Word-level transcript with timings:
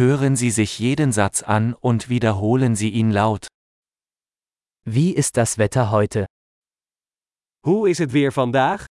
Hören 0.00 0.34
Sie 0.34 0.50
sich 0.50 0.78
jeden 0.78 1.12
Satz 1.12 1.42
an 1.42 1.74
und 1.74 2.08
wiederholen 2.08 2.74
Sie 2.74 2.88
ihn 2.88 3.10
laut. 3.10 3.48
Wie 4.86 5.14
ist 5.14 5.36
das 5.36 5.58
Wetter 5.58 5.90
heute? 5.90 6.24
Hoe 7.66 7.90
is 7.90 7.98
het 7.98 8.12
weer 8.14 8.32
vandaag? 8.32 8.86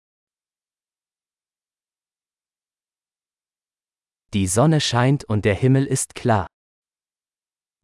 Die 4.34 4.48
Sonne 4.48 4.80
scheint 4.80 5.22
und 5.22 5.44
der 5.44 5.54
Himmel 5.54 5.86
ist 5.86 6.16
klar. 6.16 6.48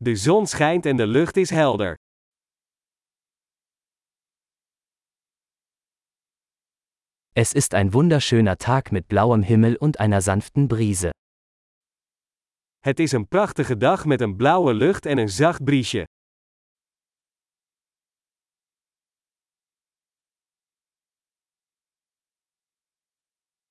De 0.00 0.16
zon 0.16 0.48
schijnt 0.48 0.84
en 0.86 0.96
de 0.96 1.06
lucht 1.06 1.36
is 1.36 1.50
helder. 1.50 1.94
Es 7.34 7.52
ist 7.52 7.74
ein 7.74 7.92
wunderschöner 7.92 8.56
Tag 8.56 8.90
mit 8.90 9.06
blauem 9.06 9.44
Himmel 9.44 9.76
und 9.76 10.00
einer 10.00 10.22
sanften 10.22 10.66
Brise. 10.66 11.12
Het 12.82 12.98
is 13.00 13.12
een 13.12 13.28
prachtige 13.28 13.76
dag 13.76 14.04
met 14.04 14.20
een 14.20 14.36
blauwe 14.36 14.74
lucht 14.74 15.06
en 15.06 15.18
een 15.18 15.28
zacht 15.28 15.64
briesje. 15.64 16.04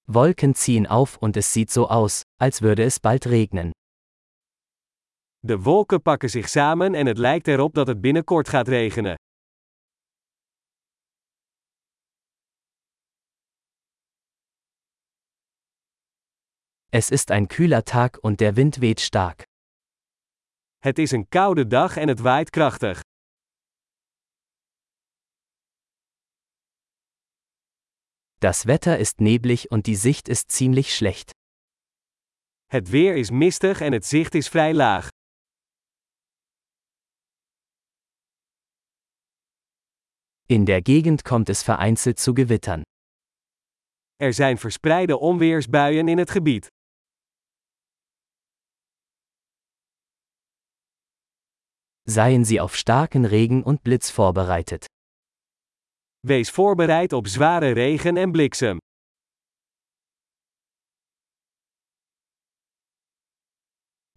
Wolken 0.03 0.55
ziehen 0.55 0.87
auf 0.87 1.17
und 1.17 1.35
es 1.35 1.51
sieht 1.53 1.71
so 1.71 1.87
aus, 1.87 2.21
als 2.41 2.61
würde 2.61 2.83
es 2.83 2.99
bald 2.99 3.25
regnen. 3.25 3.69
De 5.39 5.61
wolken 5.61 6.01
pakken 6.01 6.29
zich 6.29 6.49
samen 6.49 6.95
en 6.95 7.05
het 7.05 7.17
lijkt 7.17 7.47
erop 7.47 7.73
dat 7.73 7.87
het 7.87 8.01
binnenkort 8.01 8.49
gaat 8.49 8.67
regenen. 8.67 9.15
Es 16.93 17.09
ist 17.09 17.31
ein 17.31 17.47
kühler 17.47 17.85
Tag 17.85 18.19
und 18.21 18.41
der 18.41 18.57
Wind 18.57 18.81
weht 18.81 18.99
stark. 18.99 19.45
Het 20.83 20.99
is 20.99 21.11
een 21.11 21.29
koude 21.29 21.67
dag 21.67 21.97
en 21.97 22.07
het 22.07 22.19
waait 22.19 22.49
krachtig. 22.49 23.01
Das 28.39 28.65
Wetter 28.65 28.97
ist 28.97 29.21
neblig 29.21 29.71
und 29.71 29.85
die 29.85 29.95
Sicht 29.95 30.27
ist 30.27 30.51
ziemlich 30.51 30.93
schlecht. 30.93 31.31
Het 32.67 32.89
weer 32.89 33.15
is 33.15 33.31
mistig 33.31 33.81
en 33.81 33.93
het 33.93 34.05
zicht 34.05 34.35
is 34.35 34.49
vrij 34.49 34.73
laag. 34.73 35.07
In 40.45 40.65
der 40.65 40.81
Gegend 40.81 41.23
kommt 41.23 41.49
es 41.49 41.63
vereinzelt 41.63 42.19
zu 42.19 42.33
Gewittern. 42.33 42.81
Er 44.17 44.33
zijn 44.33 44.57
verspreide 44.57 45.17
onweersbuien 45.17 46.07
in 46.07 46.17
het 46.17 46.31
gebied. 46.31 46.67
Seien 52.11 52.43
Sie 52.43 52.59
auf 52.59 52.75
starken 52.75 53.23
Regen 53.25 53.63
und 53.63 53.83
Blitz 53.83 54.09
vorbereitet. 54.09 54.85
Wees 56.27 56.49
voorbereid 56.49 57.13
op 57.13 57.27
zware 57.27 57.71
regen 57.73 58.17
en 58.17 58.31
bliksem. 58.31 58.77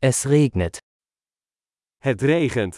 Es 0.01 0.25
regnet. 0.25 0.79
Het 1.99 2.23
regent. 2.23 2.77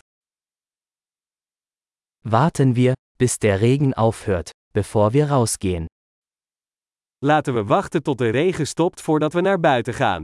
Warten 2.21 2.75
wir, 2.75 2.93
bis 3.19 3.39
der 3.39 3.61
Regen 3.61 3.95
aufhört, 3.95 4.51
bevor 4.75 5.13
wir 5.13 5.31
rausgehen. 5.31 5.87
Laten 7.25 7.55
we 7.55 7.65
wachten 7.65 8.03
tot 8.03 8.19
de 8.19 8.31
regen 8.31 8.67
stopt 8.67 9.01
voordat 9.01 9.33
we 9.33 9.41
naar 9.41 9.61
buiten 9.61 9.95
gaan. 9.95 10.23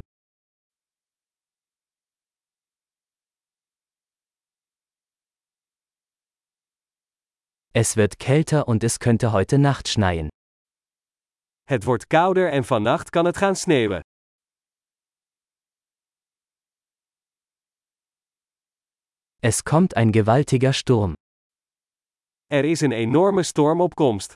Es 7.74 7.96
wird 7.96 8.18
kälter 8.18 8.68
und 8.68 8.84
es 8.84 8.98
könnte 8.98 9.32
heute 9.32 9.56
Nacht 9.58 9.88
schneien. 9.88 10.28
Het 11.64 11.84
wordt 11.84 12.06
kouder 12.06 12.50
en 12.50 12.64
vannacht 12.64 13.10
kan 13.10 13.24
het 13.24 13.36
gaan 13.36 13.56
sneeuwen. 13.56 14.00
Es 19.40 19.62
kommt 19.62 19.96
ein 19.96 20.12
gewaltiger 20.12 20.72
Sturm. 20.74 21.14
Er 22.46 22.64
is 22.64 22.80
een 22.80 22.92
enorme 22.92 23.42
storm 23.42 23.80
op 23.80 23.94
komst. 23.94 24.34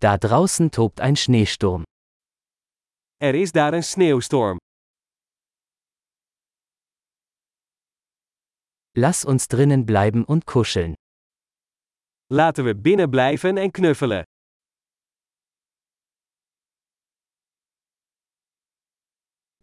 Da 0.00 0.16
draußen 0.18 0.70
tobt 0.70 1.00
ein 1.00 1.16
Schneesturm. 1.16 1.82
Er 3.16 3.34
is 3.34 3.50
daar 3.52 3.72
een 3.72 3.84
sneeuwstorm. 3.84 4.58
Lass 8.96 9.24
uns 9.24 9.48
drinnen 9.48 9.86
bleiben 9.86 10.24
und 10.24 10.46
kuscheln. 10.46 10.94
Laten 12.30 12.64
we 12.64 12.74
binnen 12.74 13.10
blijven 13.10 13.56
en 13.56 13.72
knuffelen. 13.72 14.24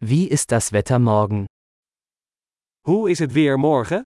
Wie 0.00 0.28
ist 0.28 0.50
das 0.52 0.72
Wetter 0.72 0.98
morgen? 0.98 1.46
Hoe 2.86 3.10
is 3.10 3.18
het 3.18 3.32
weer 3.32 3.58
morgen? 3.58 4.04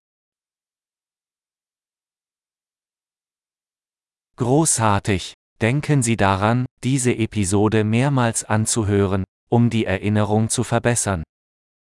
Großartig! 4.36 5.34
Denken 5.60 6.02
Sie 6.02 6.16
daran, 6.16 6.64
diese 6.82 7.12
Episode 7.12 7.84
mehrmals 7.84 8.44
anzuhören, 8.44 9.24
um 9.50 9.68
die 9.68 9.84
Erinnerung 9.84 10.48
zu 10.48 10.64
verbessern. 10.64 11.22